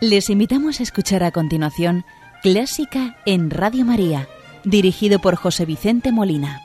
[0.00, 2.04] Les invitamos a escuchar a continuación
[2.40, 4.28] Clásica en Radio María,
[4.62, 6.60] dirigido por José Vicente Molina.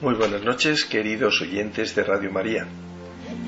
[0.00, 2.66] Muy buenas noches, queridos oyentes de Radio María.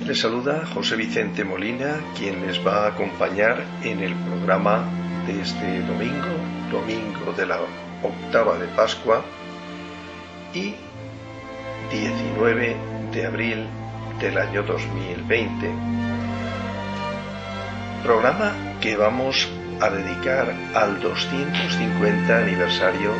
[0.04, 4.84] Les saluda José Vicente Molina, quien les va a acompañar en el programa
[5.26, 6.37] de este domingo,
[6.70, 7.58] domingo de la
[8.02, 9.24] octava de Pascua
[10.54, 10.74] y
[11.90, 12.76] 19
[13.12, 13.66] de abril
[14.20, 15.70] del año 2020.
[18.02, 19.48] Programa que vamos
[19.80, 23.12] a dedicar al 250 aniversario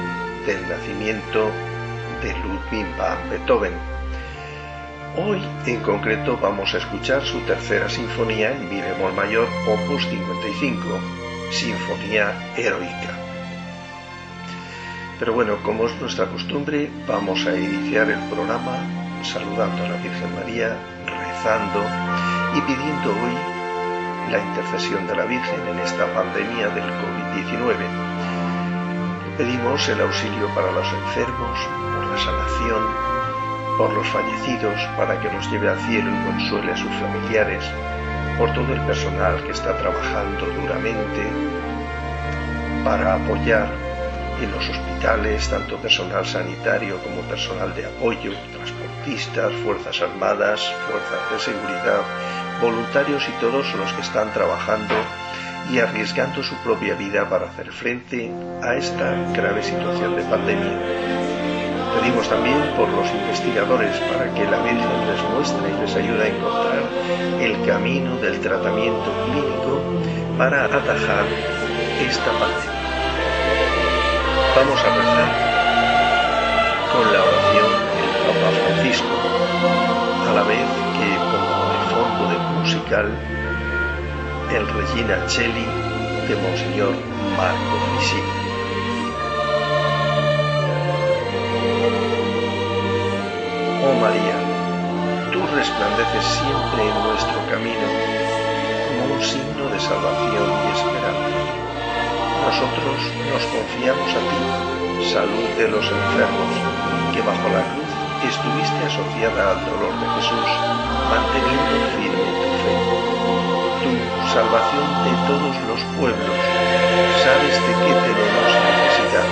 [0.47, 1.51] del nacimiento
[2.23, 3.73] de Ludwig van Beethoven.
[5.17, 10.85] Hoy en concreto vamos a escuchar su tercera sinfonía en mi bemol mayor, opus 55,
[11.51, 13.28] Sinfonía Heroica.
[15.19, 18.79] Pero bueno, como es nuestra costumbre, vamos a iniciar el programa
[19.25, 21.83] saludando a la Virgen María, rezando
[22.55, 23.35] y pidiendo hoy
[24.31, 27.75] la intercesión de la Virgen en esta pandemia del COVID-19.
[29.39, 31.59] Pedimos el auxilio para los enfermos,
[31.95, 32.83] por la sanación,
[33.77, 37.65] por los fallecidos, para que los lleve al cielo y consuele a sus familiares,
[38.39, 41.27] por todo el personal que está trabajando duramente
[42.85, 43.88] para apoyar
[44.41, 51.39] en los hospitales, tanto personal sanitario como personal de apoyo, transportistas, fuerzas armadas, fuerzas de
[51.39, 52.03] seguridad,
[52.61, 54.95] voluntarios y todos los que están trabajando
[55.73, 58.31] y arriesgando su propia vida para hacer frente
[58.63, 60.79] a esta grave situación de pandemia.
[62.01, 66.29] Pedimos también por los investigadores para que la Virgen les muestre y les ayude a
[66.29, 66.83] encontrar
[67.41, 69.83] el camino del tratamiento clínico
[70.39, 71.27] para atajar
[72.07, 72.78] esta pandemia.
[74.59, 75.31] Vamos a rezar
[76.93, 79.17] con la oración del Papa Francisco,
[80.29, 80.67] a la vez
[80.99, 83.07] que pongo de fondo de musical
[84.51, 85.65] el Regina Cheli
[86.27, 86.93] de Monseñor
[87.37, 88.35] Marco Frisini.
[93.87, 94.37] Oh María,
[95.31, 97.87] tú resplandeces siempre en nuestro camino
[98.89, 101.48] como un signo de salvación y esperanza.
[102.49, 102.97] Nosotros
[103.29, 104.41] nos confiamos a ti,
[105.13, 106.53] salud de los enfermos,
[107.13, 107.93] que bajo la cruz
[108.25, 110.49] estuviste asociada al dolor de Jesús,
[111.13, 112.75] manteniendo firme tu fe.
[113.85, 113.93] Tú,
[114.33, 116.39] salvación de todos los pueblos,
[117.21, 119.29] sabes de qué tenemos necesidad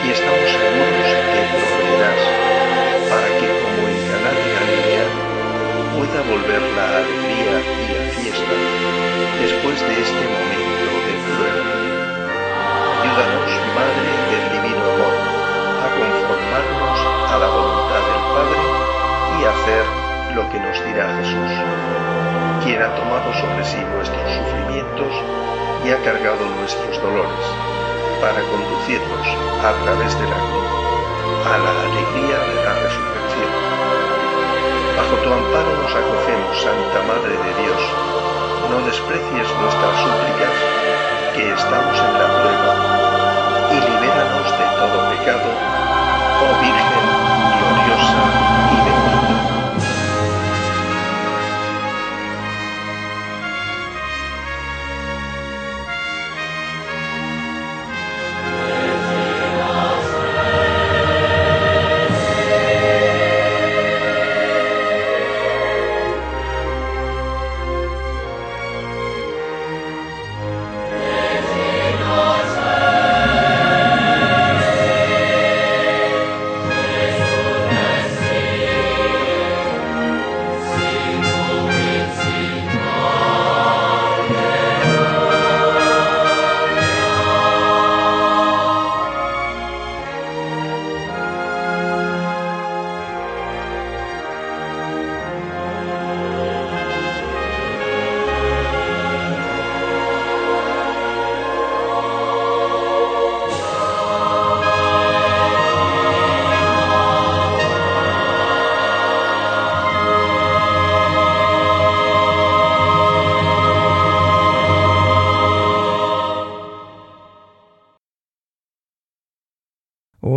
[0.00, 2.22] y estamos seguros que proveerás
[3.12, 5.06] para que como en Caná de Galilea
[5.92, 8.56] pueda volver la alegría y la fiesta
[9.36, 10.41] después de este momento
[17.32, 18.60] a la voluntad del Padre
[19.40, 19.84] y hacer
[20.36, 21.52] lo que nos dirá Jesús,
[22.62, 25.12] quien ha tomado sobre sí nuestros sufrimientos
[25.84, 27.46] y ha cargado nuestros dolores,
[28.20, 29.26] para conducirnos
[29.64, 30.72] a través de la cruz
[31.42, 33.52] a la alegría de la resurrección.
[34.96, 37.82] Bajo tu amparo nos acogemos, Santa Madre de Dios.
[38.70, 40.54] No desprecies nuestras súplicas,
[41.34, 42.72] que estamos en la prueba,
[43.72, 45.48] y libéranos de todo pecado,
[46.44, 47.01] oh Virgen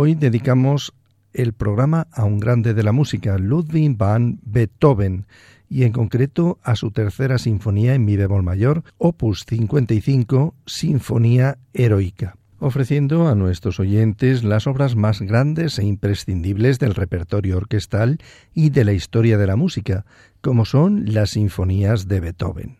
[0.06, 0.94] Hoy dedicamos
[1.32, 5.26] el programa a un grande de la música, Ludwig van Beethoven,
[5.68, 12.36] y en concreto a su tercera sinfonía en mi bemol mayor, opus 55, Sinfonía Heroica.
[12.60, 18.18] ofreciendo a nuestros oyentes las obras más grandes e imprescindibles del repertorio orquestal
[18.54, 20.06] y de la historia de la música,
[20.40, 22.76] como son las sinfonías de Beethoven.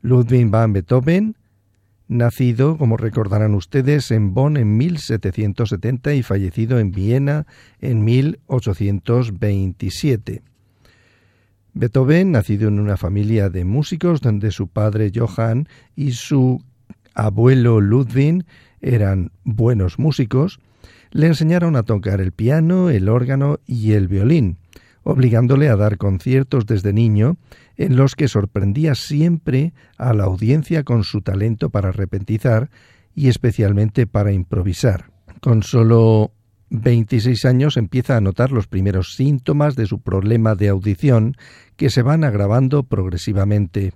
[0.00, 1.36] Ludwig van Beethoven,
[2.08, 7.46] nacido, como recordarán ustedes, en Bonn en 1770 y fallecido en Viena
[7.80, 10.42] en 1827.
[11.74, 16.64] Beethoven, nacido en una familia de músicos donde su padre Johann y su
[17.14, 18.44] abuelo Ludwig
[18.80, 20.60] eran buenos músicos,
[21.10, 24.56] le enseñaron a tocar el piano, el órgano y el violín,
[25.04, 27.36] obligándole a dar conciertos desde niño
[27.78, 32.70] en los que sorprendía siempre a la audiencia con su talento para repentizar
[33.14, 35.10] y especialmente para improvisar.
[35.40, 36.32] Con solo
[36.70, 41.36] 26 años empieza a notar los primeros síntomas de su problema de audición
[41.76, 43.92] que se van agravando progresivamente.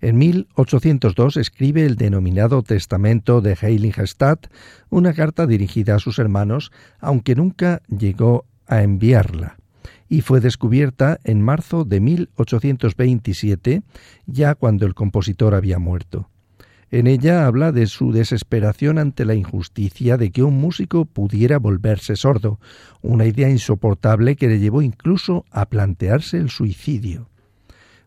[0.00, 4.48] En 1802 escribe el denominado Testamento de Heiligenstadt,
[4.90, 9.58] una carta dirigida a sus hermanos, aunque nunca llegó a enviarla,
[10.12, 13.82] y fue descubierta en marzo de 1827,
[14.26, 16.28] ya cuando el compositor había muerto.
[16.90, 22.14] En ella habla de su desesperación ante la injusticia de que un músico pudiera volverse
[22.14, 22.60] sordo,
[23.00, 27.30] una idea insoportable que le llevó incluso a plantearse el suicidio.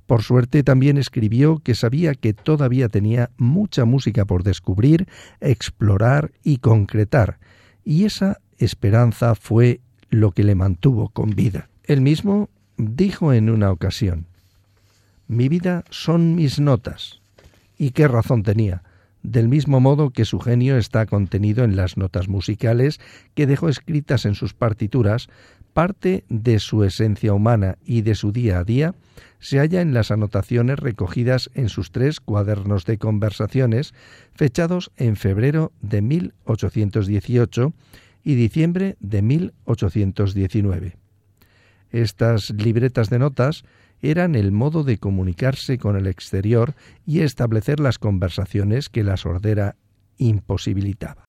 [0.06, 5.08] Por suerte también escribió que sabía que todavía tenía mucha música por descubrir,
[5.42, 7.40] explorar y concretar,
[7.84, 9.82] y esa esperanza fue
[10.12, 11.68] lo que le mantuvo con vida.
[11.88, 14.26] Él mismo dijo en una ocasión,
[15.28, 17.22] Mi vida son mis notas.
[17.78, 18.84] Y qué razón tenía,
[19.22, 23.00] del mismo modo que su genio está contenido en las notas musicales
[23.34, 25.28] que dejó escritas en sus partituras,
[25.74, 28.96] parte de su esencia humana y de su día a día
[29.40, 33.94] se halla en las anotaciones recogidas en sus tres cuadernos de conversaciones,
[34.34, 37.74] fechados en febrero de 1818
[38.24, 41.05] y diciembre de 1819.
[41.96, 43.64] Estas libretas de notas
[44.02, 46.76] eran el modo de comunicarse con el exterior
[47.06, 49.78] y establecer las conversaciones que la sordera
[50.18, 51.24] imposibilitaba.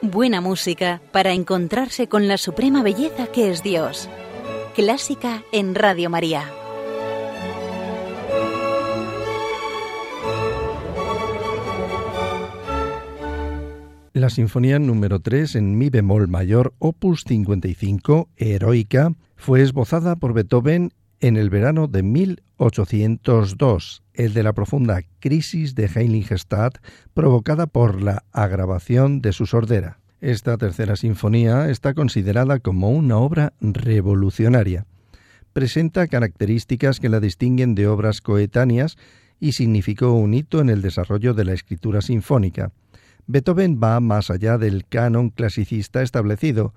[0.00, 4.08] Buena música para encontrarse con la suprema belleza que es Dios.
[4.74, 6.50] Clásica en Radio María.
[14.18, 20.90] La Sinfonía número 3 en Mi bemol mayor, opus 55, Heroica, fue esbozada por Beethoven
[21.20, 26.78] en el verano de 1802, el de la profunda crisis de Heiligenstadt
[27.14, 30.00] provocada por la agravación de su sordera.
[30.20, 34.84] Esta tercera sinfonía está considerada como una obra revolucionaria.
[35.52, 38.96] Presenta características que la distinguen de obras coetáneas
[39.38, 42.72] y significó un hito en el desarrollo de la escritura sinfónica.
[43.28, 46.72] Beethoven va más allá del canon clasicista establecido,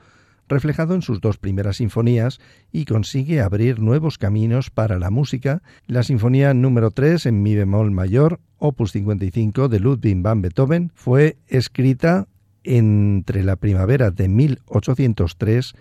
[0.50, 2.41] reflejado en sus dos primeras sinfonías
[2.74, 5.63] y consigue abrir nuevos caminos para la música.
[5.88, 11.38] La sinfonía número 3 en mi bemol mayor, opus 55 de Ludwig van Beethoven, fue
[11.48, 12.27] escrita
[12.65, 15.74] entre la primavera de 1803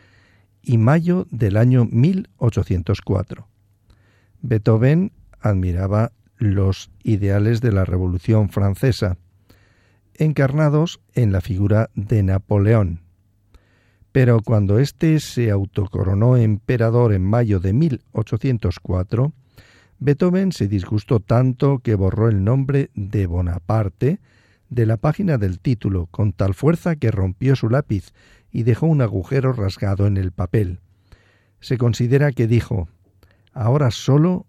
[0.62, 3.48] y mayo del año 1804.
[4.40, 5.10] Beethoven
[5.40, 9.18] admiraba los ideales de la Revolución Francesa,
[10.20, 13.10] encarnados en la figura de Napoleón
[14.12, 19.32] pero cuando éste se autocoronó emperador en mayo de 1804,
[19.98, 24.18] Beethoven se disgustó tanto que borró el nombre de Bonaparte
[24.68, 28.12] de la página del título con tal fuerza que rompió su lápiz
[28.50, 30.80] y dejó un agujero rasgado en el papel.
[31.60, 32.88] Se considera que dijo
[33.52, 34.46] ahora solo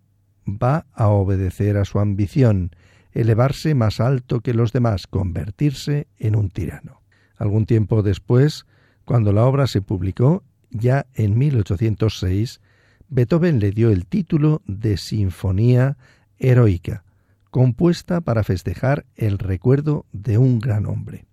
[0.48, 2.72] va a obedecer a su ambición,
[3.13, 7.01] elevarse más alto que los demás, convertirse en un tirano.
[7.38, 8.65] Algún tiempo después,
[9.06, 12.62] cuando la obra se publicó, ya en 1806,
[13.10, 15.98] Beethoven le dio el título de Sinfonía
[16.39, 17.03] Heroica,
[17.50, 21.25] compuesta para festejar el recuerdo de un gran hombre.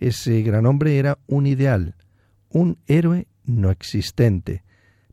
[0.00, 1.94] Ese gran hombre era un ideal,
[2.48, 4.64] un héroe no existente,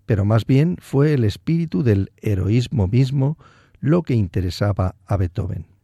[0.05, 3.37] pero más bien fue el espíritu del heroísmo mismo
[3.79, 5.74] lo que interesaba a Beethoven.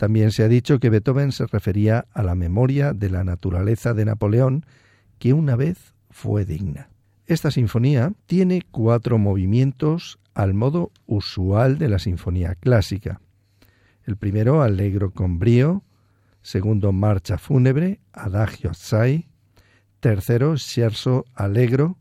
[0.00, 4.06] También se ha dicho que Beethoven se refería a la memoria de la naturaleza de
[4.06, 4.64] Napoleón
[5.18, 6.88] que una vez fue digna.
[7.26, 13.20] Esta sinfonía tiene cuatro movimientos al modo usual de la sinfonía clásica.
[14.04, 15.82] El primero, allegro con brío,
[16.40, 19.28] segundo, marcha fúnebre, adagio assai,
[20.00, 21.98] tercero, scherzo allegro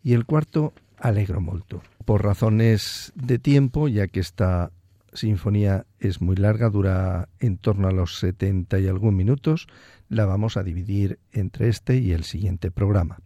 [0.00, 1.82] y el cuarto, alegro molto.
[2.04, 4.70] Por razones de tiempo, ya que esta
[5.12, 9.66] sinfonía es muy larga, dura en torno a los 70 y algún minutos,
[10.08, 13.20] la vamos a dividir entre este y el siguiente programa.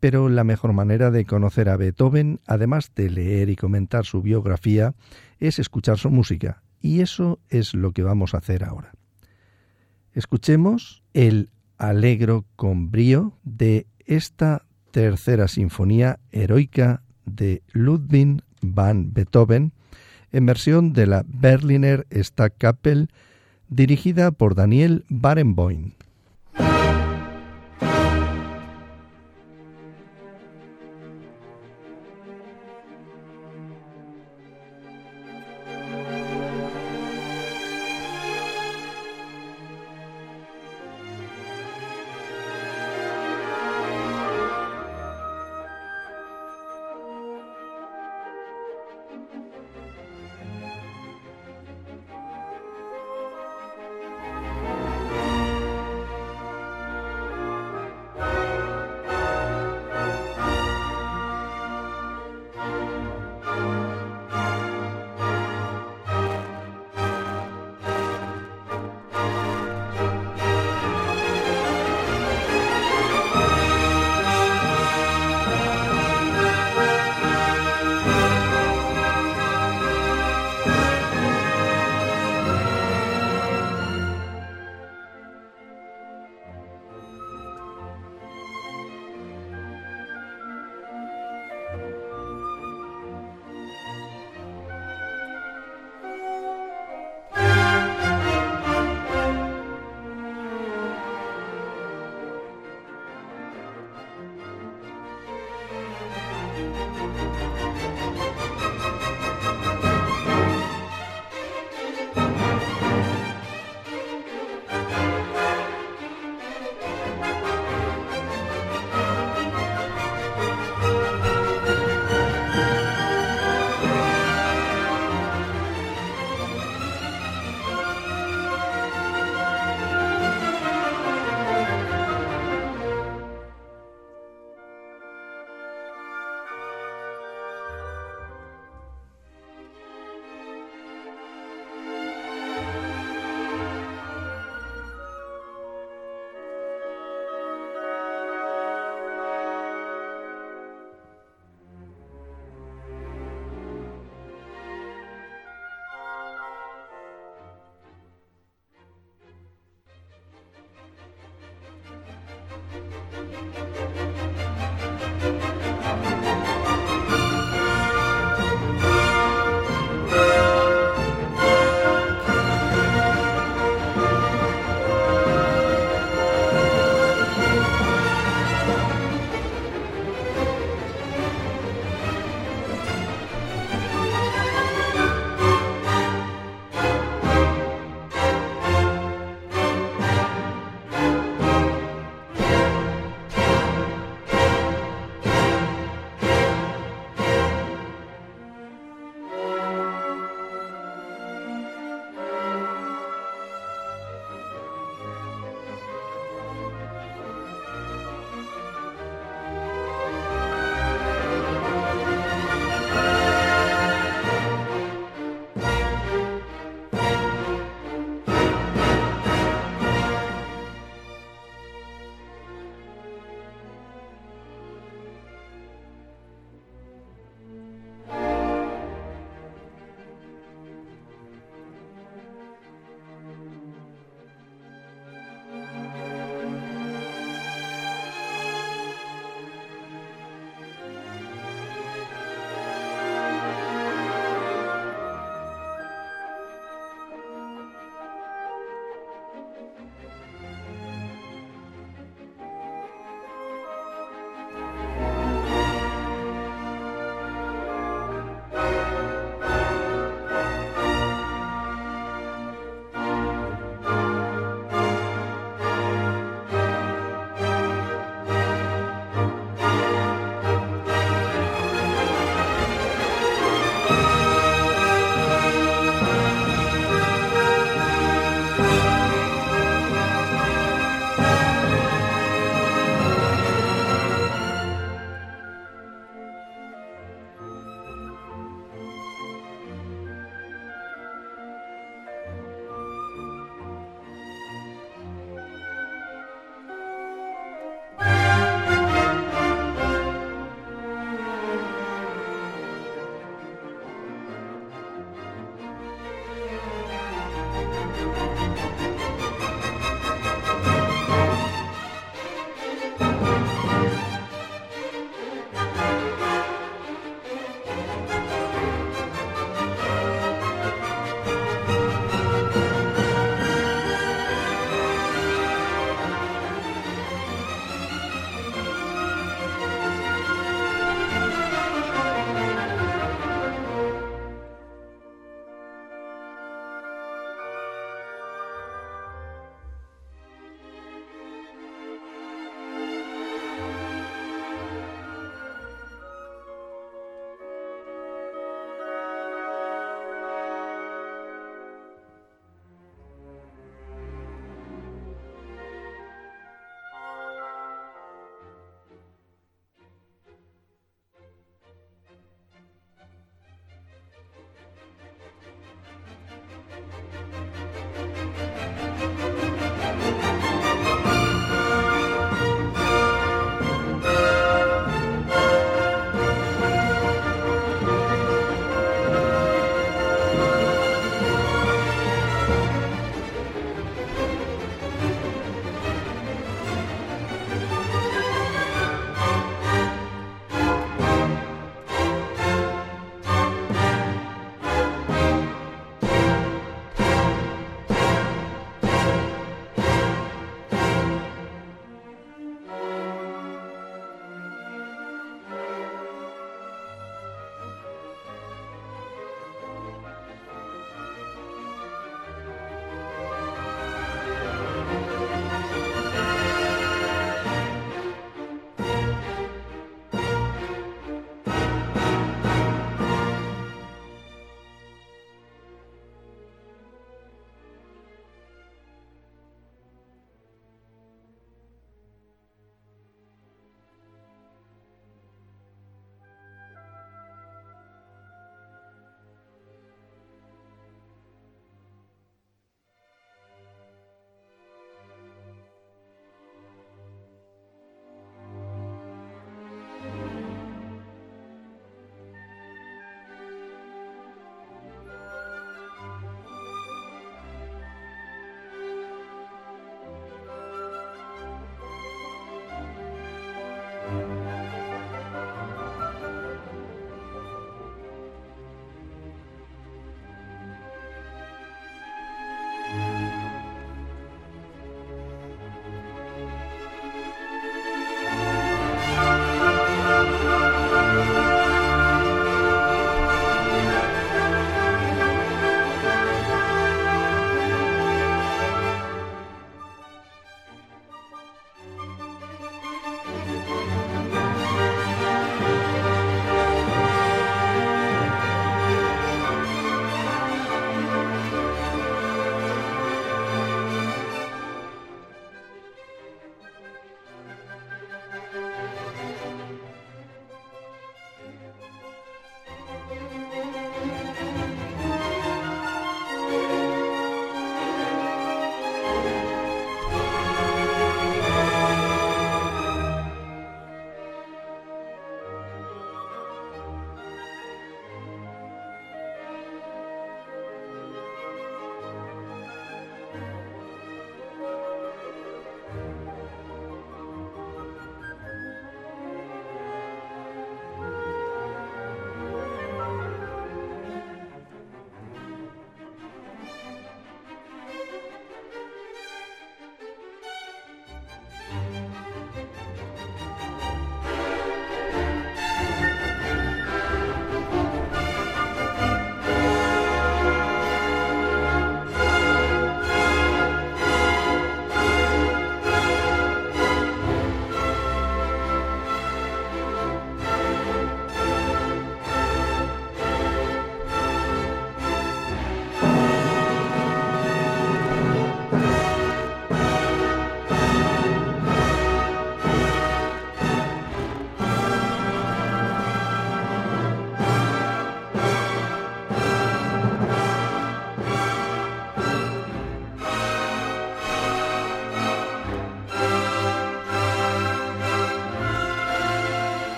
[0.00, 4.94] Pero la mejor manera de conocer a Beethoven, además de leer y comentar su biografía,
[5.38, 8.92] es escuchar su música, y eso es lo que vamos a hacer ahora.
[10.12, 19.72] Escuchemos el Alegro con brío de esta tercera sinfonía heroica de Ludwig van Beethoven,
[20.32, 23.08] en versión de la Berliner Stadtkapelle
[23.68, 25.95] dirigida por Daniel Barenboim.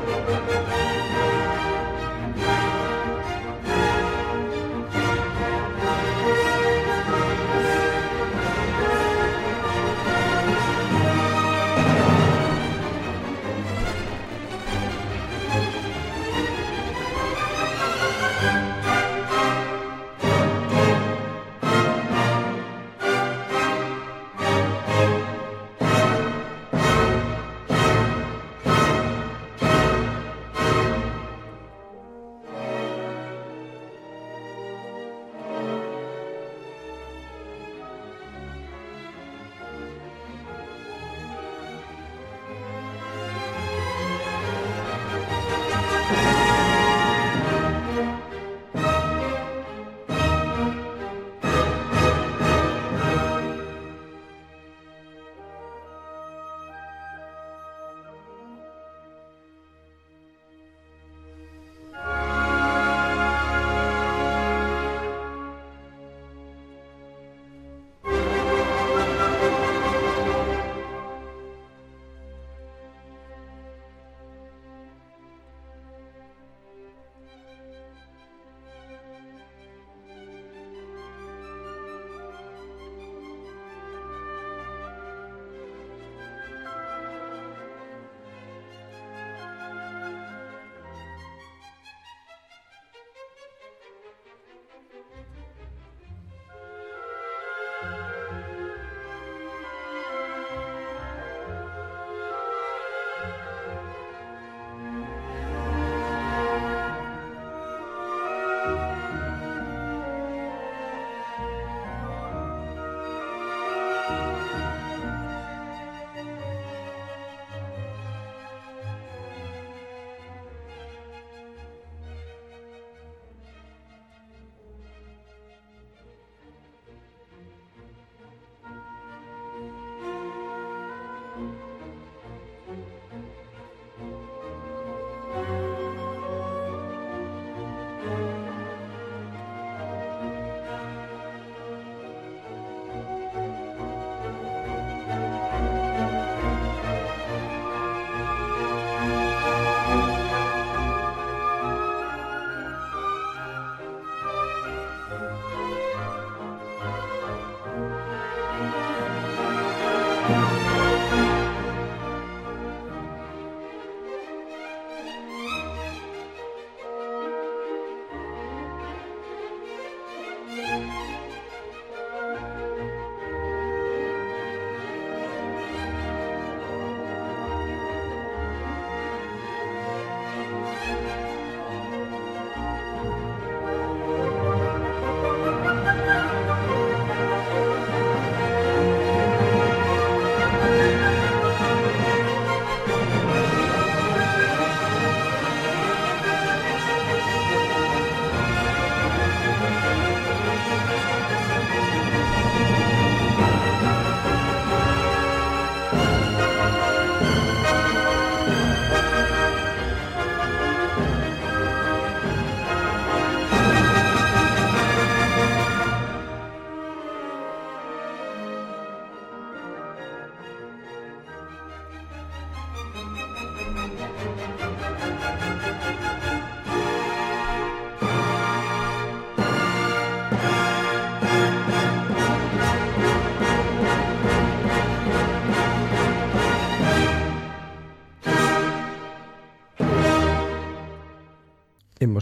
[0.00, 0.39] Música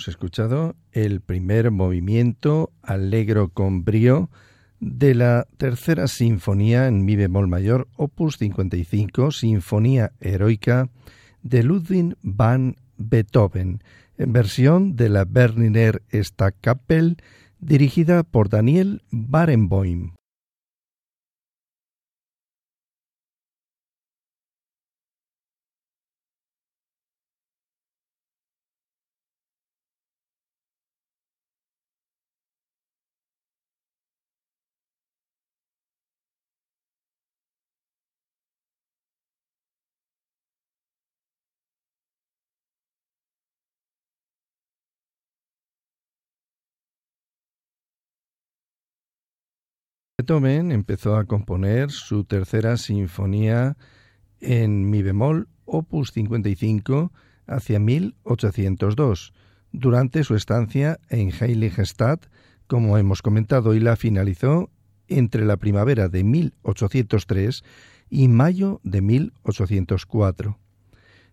[0.08, 4.30] Escuchado el primer movimiento alegro con brío
[4.80, 10.88] de la tercera sinfonía en mi bemol mayor, opus 55, Sinfonía Heroica
[11.42, 13.82] de Ludwig van Beethoven,
[14.16, 17.16] en versión de la Berliner Staatskapelle
[17.60, 20.17] dirigida por Daniel Barenboim.
[50.20, 53.76] Beethoven empezó a componer su tercera sinfonía
[54.40, 57.12] en mi bemol opus 55
[57.46, 59.32] hacia 1802,
[59.70, 62.26] durante su estancia en Heiligenstadt,
[62.66, 64.70] como hemos comentado, y la finalizó
[65.06, 67.62] entre la primavera de 1803
[68.10, 70.58] y mayo de 1804.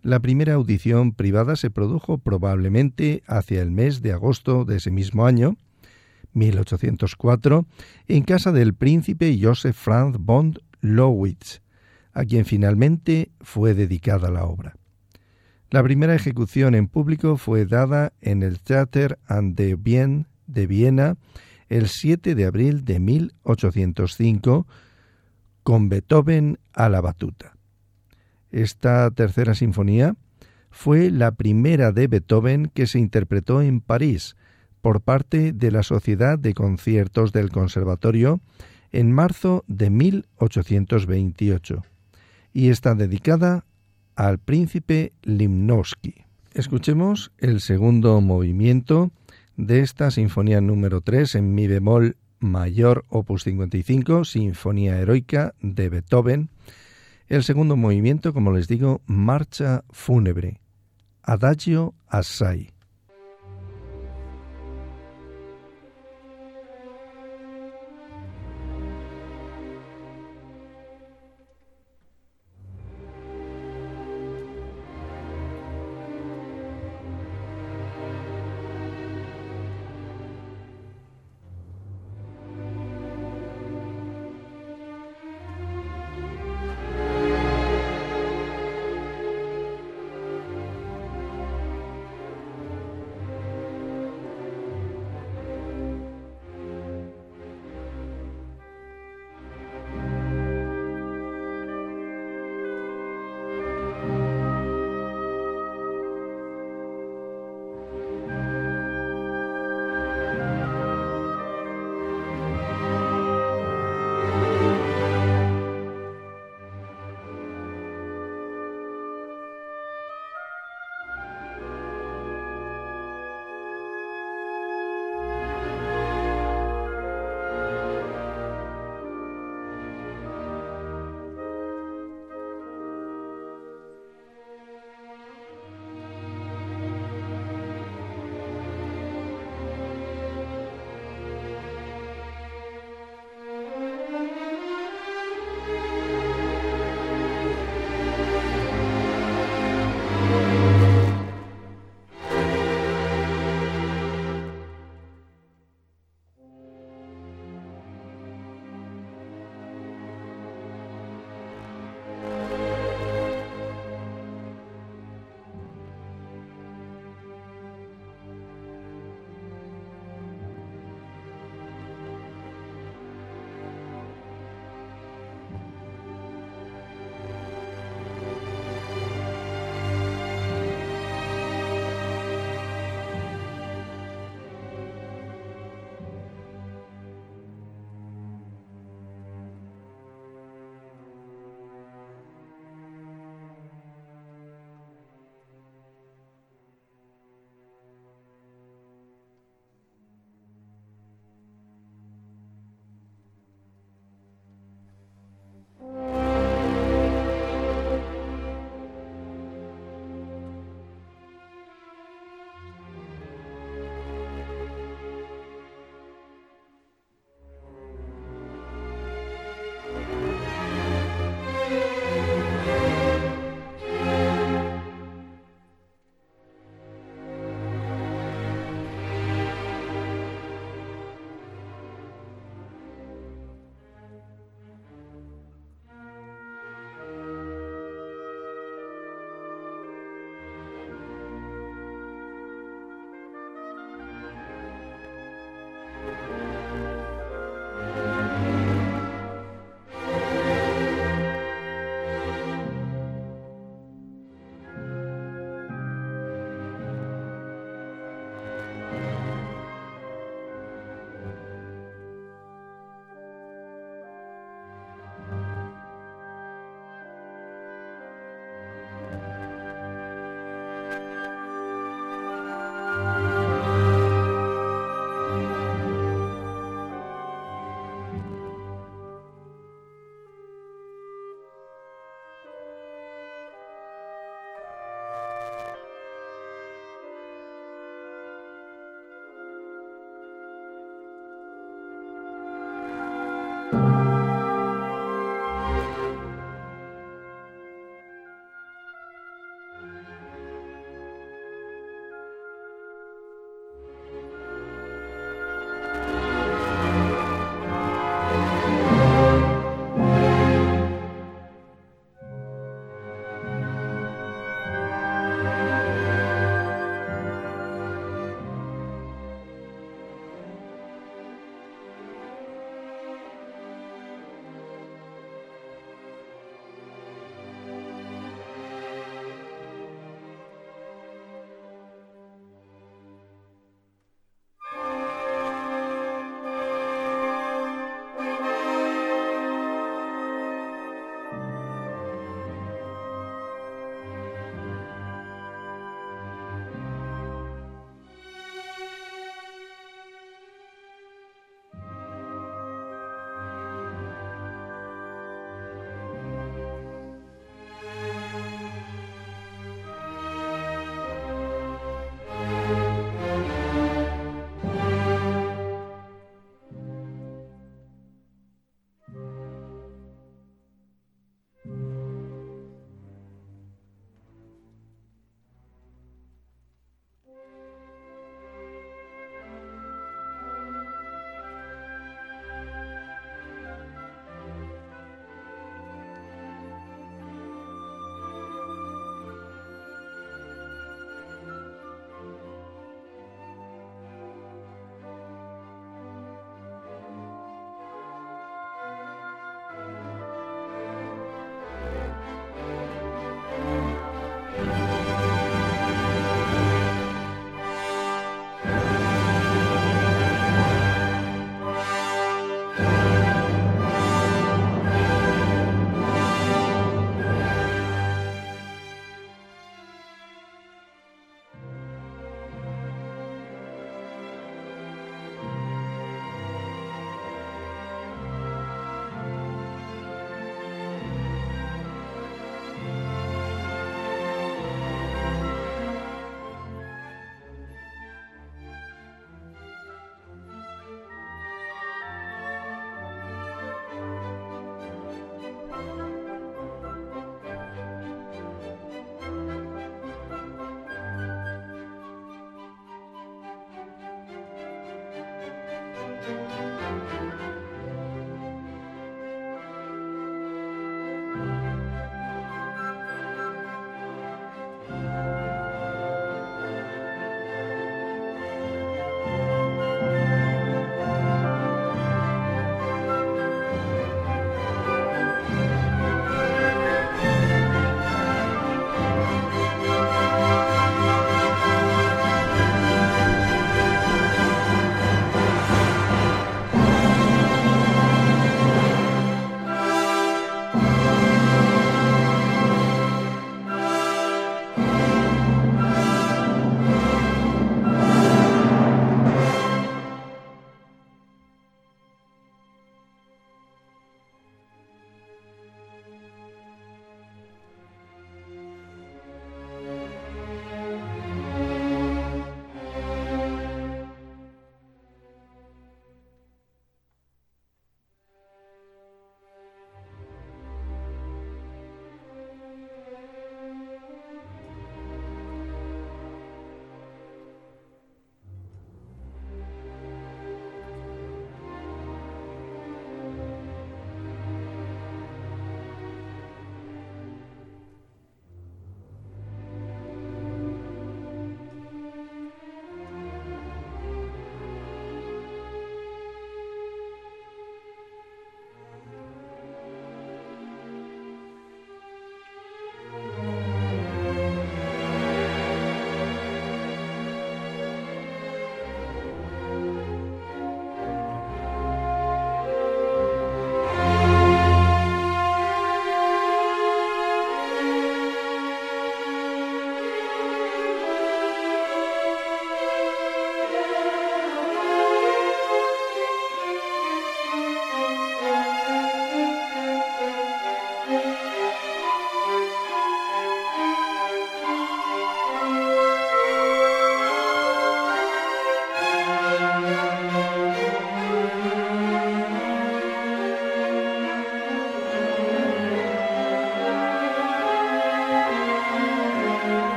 [0.00, 5.26] La primera audición privada se produjo probablemente hacia el mes de agosto de ese mismo
[5.26, 5.58] año,
[6.32, 7.66] 1804,
[8.08, 11.60] en casa del príncipe Joseph Franz von Lowitz,
[12.12, 14.76] a quien finalmente fue dedicada la obra.
[15.70, 21.16] La primera ejecución en público fue dada en el Theater an der Wien de Viena
[21.68, 24.66] el 7 de abril de 1805
[25.62, 27.56] con Beethoven a la batuta.
[28.50, 30.16] Esta tercera sinfonía
[30.70, 34.34] fue la primera de Beethoven que se interpretó en París
[34.80, 38.40] por parte de la Sociedad de Conciertos del Conservatorio
[38.92, 41.82] en marzo de 1828
[42.52, 43.64] y está dedicada
[44.16, 46.24] al príncipe Limnowski.
[46.52, 49.10] Escuchemos el segundo movimiento
[49.56, 56.48] de esta sinfonía número 3 en mi bemol mayor opus 55, Sinfonía Heroica de Beethoven.
[57.28, 60.60] El segundo movimiento, como les digo, Marcha Fúnebre,
[61.22, 62.70] Adagio Assai.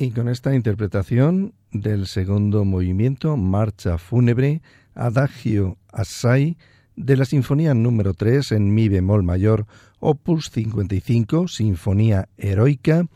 [0.00, 4.62] Y con esta interpretación del segundo movimiento, Marcha Fúnebre,
[4.94, 6.56] Adagio Assai,
[6.96, 9.66] de la Sinfonía número 3 en Mi bemol mayor,
[9.98, 13.08] opus 55, Sinfonía Heroica,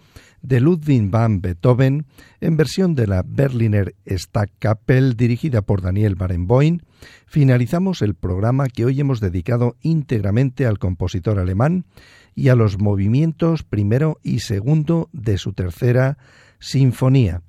[0.43, 2.05] de Ludwig van Beethoven,
[2.43, 6.81] en versión de la Berliner Stadtkapelle dirigida por Daniel Barenboim,
[7.25, 11.87] finalizamos el programa que hoy hemos dedicado íntegramente al compositor alemán
[12.35, 16.19] y a los movimientos primero y segundo de su tercera
[16.65, 17.43] Sinfonía.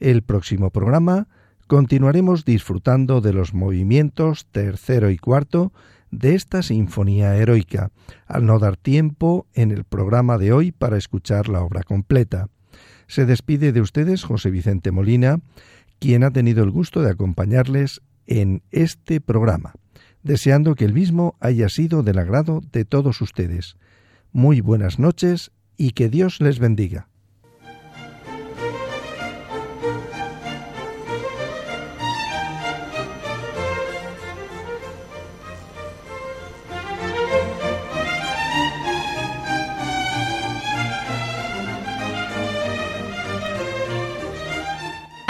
[0.00, 1.28] El próximo programa
[1.66, 5.74] continuaremos disfrutando de los movimientos tercero y cuarto
[6.10, 7.90] de esta sinfonía heroica,
[8.26, 12.48] al no dar tiempo en el programa de hoy para escuchar la obra completa.
[13.08, 15.40] Se despide de ustedes José Vicente Molina,
[15.98, 19.74] quien ha tenido el gusto de acompañarles en este programa,
[20.22, 23.76] deseando que el mismo haya sido del agrado de todos ustedes.
[24.32, 27.08] Muy buenas noches y que Dios les bendiga.